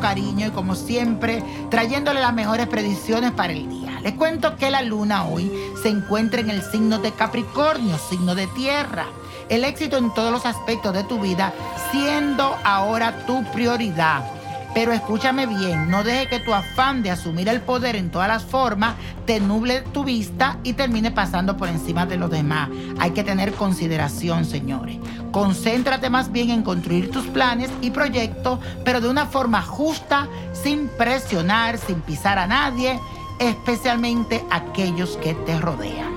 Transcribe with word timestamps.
cariño 0.00 0.46
y 0.46 0.50
como 0.50 0.74
siempre, 0.74 1.42
trayéndole 1.70 2.20
las 2.20 2.34
mejores 2.34 2.66
predicciones 2.66 3.32
para 3.32 3.52
el 3.52 3.68
día. 3.68 4.00
Les 4.02 4.14
cuento 4.14 4.56
que 4.56 4.70
la 4.70 4.82
luna 4.82 5.24
hoy 5.24 5.50
se 5.82 5.88
encuentra 5.88 6.40
en 6.40 6.50
el 6.50 6.62
signo 6.62 6.98
de 6.98 7.12
Capricornio, 7.12 7.98
signo 7.98 8.34
de 8.34 8.46
tierra. 8.48 9.06
El 9.48 9.64
éxito 9.64 9.96
en 9.96 10.12
todos 10.14 10.32
los 10.32 10.46
aspectos 10.46 10.94
de 10.94 11.04
tu 11.04 11.20
vida 11.20 11.52
siendo 11.90 12.56
ahora 12.64 13.26
tu 13.26 13.44
prioridad. 13.52 14.24
Pero 14.74 14.92
escúchame 14.92 15.46
bien, 15.46 15.88
no 15.88 16.02
deje 16.02 16.28
que 16.28 16.40
tu 16.40 16.52
afán 16.52 17.04
de 17.04 17.12
asumir 17.12 17.48
el 17.48 17.60
poder 17.60 17.94
en 17.94 18.10
todas 18.10 18.26
las 18.26 18.42
formas 18.42 18.94
te 19.24 19.40
nuble 19.40 19.82
tu 19.92 20.04
vista 20.04 20.58
y 20.64 20.74
termine 20.74 21.10
pasando 21.10 21.56
por 21.56 21.68
encima 21.68 22.06
de 22.06 22.16
los 22.16 22.30
demás. 22.30 22.68
Hay 22.98 23.12
que 23.12 23.24
tener 23.24 23.52
consideración, 23.54 24.44
señores. 24.44 24.98
Concéntrate 25.30 26.10
más 26.10 26.30
bien 26.30 26.50
en 26.50 26.62
construir 26.62 27.10
tus 27.10 27.26
planes 27.26 27.70
y 27.80 27.90
proyectos, 27.90 28.58
pero 28.84 29.00
de 29.00 29.08
una 29.08 29.26
forma 29.26 29.62
justa, 29.62 30.28
sin 30.52 30.88
presionar, 30.88 31.78
sin 31.78 32.00
pisar 32.00 32.38
a 32.38 32.46
nadie, 32.46 33.00
especialmente 33.38 34.44
aquellos 34.50 35.16
que 35.18 35.34
te 35.34 35.58
rodean. 35.58 36.12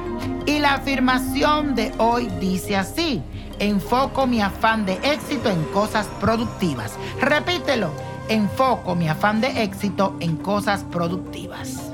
Y 0.46 0.60
la 0.60 0.76
afirmación 0.76 1.76
de 1.76 1.94
hoy 1.98 2.28
dice 2.40 2.76
así, 2.76 3.22
enfoco 3.60 4.28
mi 4.28 4.42
afán 4.42 4.86
de 4.86 4.94
éxito 5.04 5.50
en 5.50 5.64
cosas 5.66 6.08
productivas. 6.20 6.94
Repítelo 7.22 7.92
enfoco 8.30 8.96
mi 8.96 9.08
afán 9.08 9.42
de 9.42 9.64
éxito 9.64 10.16
en 10.20 10.38
cosas 10.38 10.84
productivas. 10.84 11.92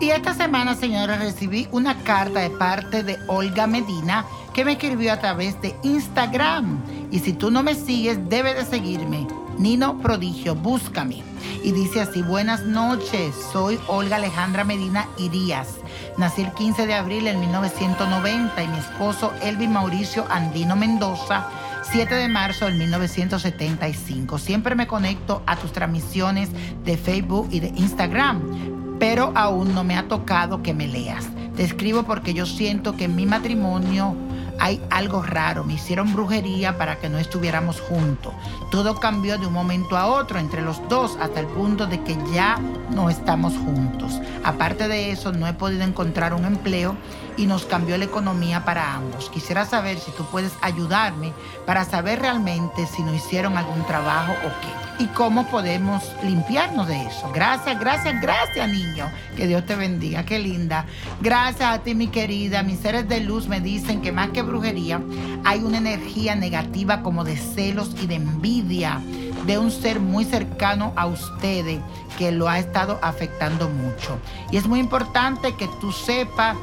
Y 0.00 0.10
esta 0.10 0.34
semana, 0.34 0.74
señores, 0.74 1.20
recibí 1.20 1.68
una 1.70 1.96
carta 2.02 2.40
de 2.40 2.50
parte 2.50 3.04
de 3.04 3.18
Olga 3.28 3.66
Medina 3.66 4.24
que 4.52 4.64
me 4.64 4.72
escribió 4.72 5.12
a 5.12 5.20
través 5.20 5.60
de 5.62 5.76
Instagram. 5.82 6.82
Y 7.10 7.20
si 7.20 7.32
tú 7.32 7.50
no 7.50 7.62
me 7.62 7.74
sigues, 7.74 8.18
debe 8.28 8.54
de 8.54 8.64
seguirme. 8.64 9.26
Nino 9.58 9.98
Prodigio, 9.98 10.56
búscame. 10.56 11.22
Y 11.62 11.70
dice 11.70 12.00
así, 12.00 12.22
buenas 12.22 12.62
noches, 12.62 13.34
soy 13.52 13.78
Olga 13.86 14.16
Alejandra 14.16 14.64
Medina 14.64 15.06
Irías. 15.18 15.68
Nací 16.16 16.42
el 16.42 16.52
15 16.52 16.86
de 16.86 16.94
abril 16.94 17.24
de 17.24 17.36
1990 17.36 18.62
y 18.62 18.68
mi 18.68 18.78
esposo 18.78 19.32
Elvin 19.40 19.72
Mauricio 19.72 20.26
Andino 20.28 20.74
Mendoza 20.74 21.48
7 21.82 22.14
de 22.14 22.28
marzo 22.28 22.66
del 22.66 22.76
1975. 22.76 24.38
Siempre 24.38 24.74
me 24.74 24.86
conecto 24.86 25.42
a 25.46 25.56
tus 25.56 25.72
transmisiones 25.72 26.50
de 26.84 26.96
Facebook 26.96 27.48
y 27.50 27.60
de 27.60 27.68
Instagram, 27.68 28.98
pero 28.98 29.32
aún 29.34 29.74
no 29.74 29.82
me 29.84 29.96
ha 29.96 30.06
tocado 30.06 30.62
que 30.62 30.74
me 30.74 30.86
leas. 30.86 31.28
Te 31.56 31.64
escribo 31.64 32.04
porque 32.04 32.34
yo 32.34 32.46
siento 32.46 32.96
que 32.96 33.08
mi 33.08 33.26
matrimonio 33.26 34.14
hay 34.58 34.80
algo 34.90 35.22
raro. 35.22 35.64
Me 35.64 35.74
hicieron 35.74 36.12
brujería 36.12 36.78
para 36.78 36.98
que 36.98 37.08
no 37.08 37.18
estuviéramos 37.18 37.80
juntos. 37.80 38.32
Todo 38.70 38.96
cambió 38.96 39.38
de 39.38 39.46
un 39.46 39.52
momento 39.52 39.96
a 39.96 40.06
otro 40.06 40.38
entre 40.38 40.62
los 40.62 40.86
dos 40.88 41.16
hasta 41.20 41.40
el 41.40 41.46
punto 41.46 41.86
de 41.86 42.02
que 42.02 42.16
ya 42.32 42.58
no 42.90 43.10
estamos 43.10 43.54
juntos. 43.54 44.20
Aparte 44.44 44.88
de 44.88 45.10
eso, 45.10 45.32
no 45.32 45.46
he 45.46 45.52
podido 45.52 45.82
encontrar 45.82 46.34
un 46.34 46.44
empleo 46.44 46.96
y 47.36 47.46
nos 47.46 47.64
cambió 47.64 47.96
la 47.96 48.04
economía 48.04 48.64
para 48.64 48.94
ambos. 48.94 49.30
Quisiera 49.30 49.64
saber 49.64 49.98
si 49.98 50.10
tú 50.12 50.24
puedes 50.24 50.52
ayudarme 50.60 51.32
para 51.66 51.84
saber 51.84 52.20
realmente 52.20 52.86
si 52.86 53.02
nos 53.02 53.14
hicieron 53.14 53.56
algún 53.56 53.84
trabajo 53.86 54.32
o 54.32 54.48
qué. 54.60 54.91
Y 54.98 55.06
cómo 55.06 55.46
podemos 55.46 56.12
limpiarnos 56.22 56.86
de 56.86 57.06
eso. 57.06 57.30
Gracias, 57.32 57.78
gracias, 57.80 58.20
gracias, 58.20 58.68
niño. 58.68 59.10
Que 59.36 59.46
Dios 59.46 59.64
te 59.66 59.74
bendiga. 59.74 60.24
Qué 60.24 60.38
linda. 60.38 60.86
Gracias 61.20 61.68
a 61.68 61.78
ti, 61.78 61.94
mi 61.94 62.08
querida. 62.08 62.62
Mis 62.62 62.78
seres 62.78 63.08
de 63.08 63.20
luz 63.20 63.48
me 63.48 63.60
dicen 63.60 64.00
que 64.00 64.12
más 64.12 64.30
que 64.30 64.42
brujería, 64.42 65.00
hay 65.44 65.60
una 65.60 65.78
energía 65.78 66.36
negativa 66.36 67.02
como 67.02 67.24
de 67.24 67.36
celos 67.36 67.96
y 68.00 68.06
de 68.06 68.16
envidia 68.16 69.00
de 69.46 69.58
un 69.58 69.70
ser 69.70 69.98
muy 69.98 70.24
cercano 70.24 70.92
a 70.96 71.06
ustedes 71.06 71.80
que 72.18 72.30
lo 72.30 72.48
ha 72.48 72.58
estado 72.58 72.98
afectando 73.02 73.68
mucho. 73.68 74.18
Y 74.50 74.56
es 74.56 74.66
muy 74.66 74.80
importante 74.80 75.54
que 75.56 75.68
tú 75.80 75.90
sepas 75.92 76.56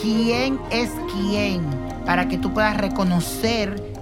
quién 0.00 0.58
es 0.70 0.90
quién 1.12 1.62
para 2.04 2.28
que 2.28 2.38
tú 2.38 2.52
puedas 2.52 2.76
reconocer 2.76 3.97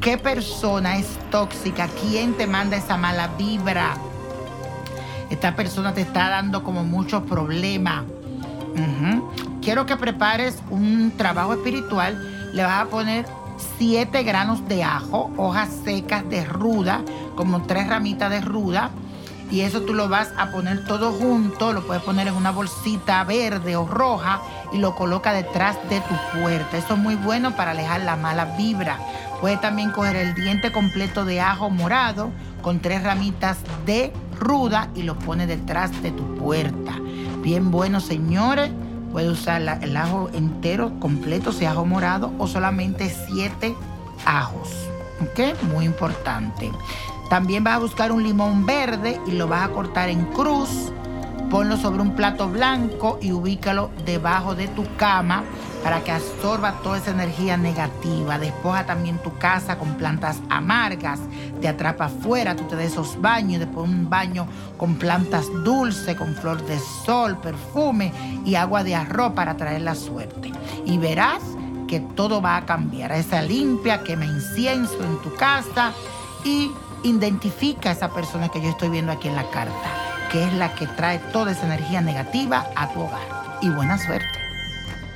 qué 0.00 0.16
persona 0.16 0.96
es 0.96 1.06
tóxica, 1.30 1.88
quién 2.00 2.34
te 2.34 2.46
manda 2.46 2.76
esa 2.76 2.96
mala 2.96 3.28
vibra. 3.38 3.96
Esta 5.30 5.54
persona 5.54 5.94
te 5.94 6.00
está 6.00 6.28
dando 6.28 6.64
como 6.64 6.84
muchos 6.84 7.22
problemas. 7.22 8.04
Quiero 9.62 9.84
que 9.86 9.96
prepares 9.96 10.58
un 10.70 11.12
trabajo 11.16 11.52
espiritual. 11.52 12.50
Le 12.54 12.62
vas 12.62 12.82
a 12.82 12.86
poner 12.86 13.26
siete 13.78 14.22
granos 14.22 14.66
de 14.66 14.82
ajo, 14.82 15.30
hojas 15.36 15.68
secas 15.84 16.28
de 16.28 16.44
ruda, 16.44 17.02
como 17.36 17.62
tres 17.62 17.88
ramitas 17.88 18.30
de 18.30 18.40
ruda 18.40 18.90
y 19.50 19.62
eso 19.62 19.82
tú 19.82 19.94
lo 19.94 20.08
vas 20.08 20.32
a 20.36 20.50
poner 20.50 20.84
todo 20.84 21.12
junto, 21.12 21.72
lo 21.72 21.86
puedes 21.86 22.02
poner 22.02 22.28
en 22.28 22.34
una 22.34 22.50
bolsita 22.50 23.24
verde 23.24 23.76
o 23.76 23.86
roja 23.86 24.40
y 24.72 24.78
lo 24.78 24.94
coloca 24.94 25.32
detrás 25.32 25.76
de 25.88 26.00
tu 26.00 26.40
puerta. 26.40 26.76
Eso 26.78 26.94
es 26.94 26.98
muy 26.98 27.16
bueno 27.16 27.56
para 27.56 27.72
alejar 27.72 28.02
la 28.02 28.16
mala 28.16 28.56
vibra. 28.56 28.98
Puedes 29.40 29.60
también 29.60 29.90
coger 29.90 30.16
el 30.16 30.34
diente 30.34 30.70
completo 30.70 31.24
de 31.24 31.40
ajo 31.40 31.70
morado 31.70 32.30
con 32.62 32.80
tres 32.80 33.02
ramitas 33.02 33.58
de 33.86 34.12
ruda 34.38 34.88
y 34.94 35.02
lo 35.02 35.18
pones 35.18 35.48
detrás 35.48 36.02
de 36.02 36.12
tu 36.12 36.36
puerta. 36.36 36.94
Bien 37.42 37.70
bueno, 37.70 38.00
señores. 38.00 38.70
Puedes 39.12 39.30
usar 39.32 39.60
el 39.82 39.96
ajo 39.96 40.30
entero, 40.32 40.92
completo, 41.00 41.50
si 41.50 41.64
ajo 41.64 41.84
morado, 41.84 42.32
o 42.38 42.46
solamente 42.46 43.12
siete 43.26 43.74
ajos. 44.24 44.68
¿Ok? 45.20 45.60
Muy 45.64 45.84
importante. 45.84 46.70
También 47.30 47.62
vas 47.62 47.76
a 47.76 47.78
buscar 47.78 48.10
un 48.10 48.24
limón 48.24 48.66
verde 48.66 49.20
y 49.24 49.30
lo 49.30 49.46
vas 49.46 49.62
a 49.62 49.72
cortar 49.72 50.08
en 50.08 50.24
cruz. 50.26 50.92
Ponlo 51.48 51.76
sobre 51.76 52.02
un 52.02 52.16
plato 52.16 52.48
blanco 52.48 53.20
y 53.22 53.30
ubícalo 53.30 53.92
debajo 54.04 54.56
de 54.56 54.66
tu 54.66 54.84
cama 54.96 55.44
para 55.84 56.02
que 56.02 56.10
absorba 56.10 56.72
toda 56.82 56.98
esa 56.98 57.12
energía 57.12 57.56
negativa. 57.56 58.36
Despoja 58.36 58.84
también 58.84 59.18
tu 59.18 59.38
casa 59.38 59.78
con 59.78 59.94
plantas 59.94 60.40
amargas. 60.48 61.20
Te 61.60 61.68
atrapa 61.68 62.06
afuera, 62.06 62.56
tú 62.56 62.64
te 62.64 62.74
des 62.74 62.90
esos 62.90 63.20
baños. 63.20 63.60
Después 63.60 63.88
un 63.88 64.10
baño 64.10 64.48
con 64.76 64.96
plantas 64.96 65.46
dulces, 65.64 66.16
con 66.16 66.34
flor 66.34 66.60
de 66.66 66.80
sol, 67.06 67.38
perfume 67.38 68.12
y 68.44 68.56
agua 68.56 68.82
de 68.82 68.96
arroz 68.96 69.34
para 69.34 69.56
traer 69.56 69.82
la 69.82 69.94
suerte. 69.94 70.50
Y 70.84 70.98
verás 70.98 71.42
que 71.86 72.00
todo 72.00 72.42
va 72.42 72.56
a 72.56 72.66
cambiar. 72.66 73.12
Esa 73.12 73.40
limpia, 73.40 74.02
quema 74.02 74.24
incienso 74.24 75.00
en 75.00 75.22
tu 75.22 75.32
casa 75.36 75.92
y 76.44 76.72
identifica 77.04 77.90
a 77.90 77.92
esa 77.92 78.10
persona 78.10 78.48
que 78.48 78.60
yo 78.60 78.70
estoy 78.70 78.88
viendo 78.88 79.12
aquí 79.12 79.28
en 79.28 79.36
la 79.36 79.50
carta, 79.50 80.28
que 80.30 80.44
es 80.44 80.52
la 80.54 80.74
que 80.74 80.86
trae 80.86 81.18
toda 81.32 81.52
esa 81.52 81.66
energía 81.66 82.00
negativa 82.00 82.66
a 82.76 82.88
tu 82.88 83.00
hogar. 83.00 83.58
Y 83.62 83.68
buena 83.68 83.98
suerte. 83.98 84.40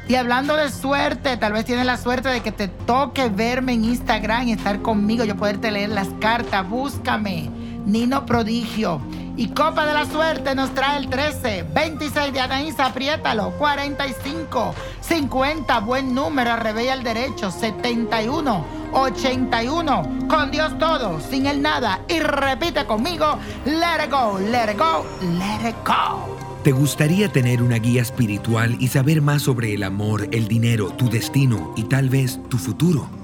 Y 0.06 0.16
hablando 0.16 0.56
de 0.56 0.70
suerte, 0.70 1.36
tal 1.38 1.54
vez 1.54 1.64
tienes 1.64 1.86
la 1.86 1.96
suerte 1.96 2.28
de 2.28 2.40
que 2.42 2.52
te 2.52 2.68
toque 2.68 3.28
verme 3.30 3.72
en 3.72 3.84
Instagram 3.84 4.48
y 4.48 4.52
estar 4.52 4.82
conmigo, 4.82 5.24
yo 5.24 5.34
poderte 5.34 5.70
leer 5.70 5.90
las 5.90 6.08
cartas. 6.20 6.68
Búscame, 6.68 7.48
Nino 7.86 8.26
Prodigio. 8.26 9.00
Y 9.36 9.48
Copa 9.48 9.84
de 9.84 9.94
la 9.94 10.06
Suerte 10.06 10.54
nos 10.54 10.72
trae 10.74 10.98
el 10.98 11.08
13, 11.08 11.64
26 11.74 12.32
de 12.32 12.40
Anaís, 12.40 12.78
apriétalo, 12.78 13.50
45, 13.58 14.74
50, 15.00 15.80
buen 15.80 16.14
número, 16.14 16.54
revella 16.54 16.94
el 16.94 17.02
derecho, 17.02 17.50
71, 17.50 18.64
81, 18.92 20.28
con 20.28 20.52
Dios 20.52 20.78
todo, 20.78 21.20
sin 21.20 21.46
el 21.46 21.60
nada. 21.62 22.00
Y 22.08 22.20
repite 22.20 22.86
conmigo, 22.86 23.38
let 23.64 24.04
it 24.04 24.10
go, 24.12 24.38
let 24.38 24.70
it 24.70 24.78
go, 24.78 25.04
let 25.20 25.69
it 25.69 25.76
go. 25.84 26.37
¿Te 26.62 26.70
gustaría 26.70 27.28
tener 27.28 27.60
una 27.60 27.76
guía 27.76 28.02
espiritual 28.02 28.76
y 28.78 28.87
saber 28.88 29.20
más 29.20 29.42
sobre 29.42 29.75
el 29.75 29.82
amor, 29.82 30.28
el 30.30 30.46
dinero, 30.46 30.90
tu 30.90 31.10
destino 31.10 31.75
y 31.76 31.82
tal 31.84 32.08
vez 32.08 32.38
tu 32.48 32.56
futuro? 32.56 33.24